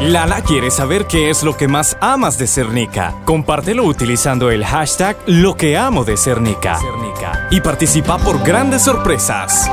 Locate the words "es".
1.30-1.42